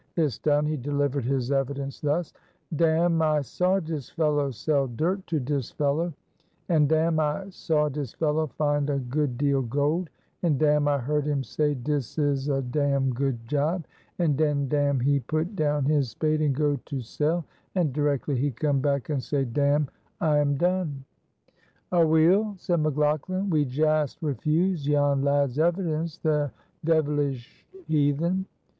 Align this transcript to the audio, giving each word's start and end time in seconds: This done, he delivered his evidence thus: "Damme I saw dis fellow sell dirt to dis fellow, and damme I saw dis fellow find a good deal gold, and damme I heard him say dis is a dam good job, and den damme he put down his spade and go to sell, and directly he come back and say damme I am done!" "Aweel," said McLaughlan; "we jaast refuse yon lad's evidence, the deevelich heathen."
This 0.15 0.39
done, 0.39 0.65
he 0.65 0.77
delivered 0.77 1.25
his 1.25 1.51
evidence 1.51 1.99
thus: 2.01 2.33
"Damme 2.75 3.21
I 3.21 3.41
saw 3.41 3.79
dis 3.79 4.09
fellow 4.09 4.49
sell 4.49 4.87
dirt 4.87 5.27
to 5.27 5.39
dis 5.39 5.69
fellow, 5.69 6.11
and 6.69 6.89
damme 6.89 7.19
I 7.19 7.51
saw 7.51 7.87
dis 7.87 8.11
fellow 8.15 8.47
find 8.47 8.89
a 8.89 8.97
good 8.97 9.37
deal 9.37 9.61
gold, 9.61 10.09
and 10.41 10.57
damme 10.57 10.87
I 10.87 10.97
heard 10.97 11.27
him 11.27 11.43
say 11.43 11.75
dis 11.75 12.17
is 12.17 12.49
a 12.49 12.63
dam 12.63 13.13
good 13.13 13.45
job, 13.47 13.85
and 14.17 14.35
den 14.35 14.67
damme 14.67 14.99
he 15.01 15.19
put 15.19 15.55
down 15.55 15.85
his 15.85 16.09
spade 16.09 16.41
and 16.41 16.55
go 16.55 16.77
to 16.85 17.01
sell, 17.01 17.45
and 17.75 17.93
directly 17.93 18.35
he 18.35 18.49
come 18.49 18.79
back 18.79 19.09
and 19.09 19.21
say 19.21 19.45
damme 19.45 19.87
I 20.19 20.39
am 20.39 20.57
done!" 20.57 21.05
"Aweel," 21.93 22.55
said 22.57 22.79
McLaughlan; 22.79 23.51
"we 23.51 23.65
jaast 23.65 24.17
refuse 24.23 24.87
yon 24.87 25.21
lad's 25.21 25.59
evidence, 25.59 26.17
the 26.17 26.51
deevelich 26.83 27.45
heathen." 27.87 28.47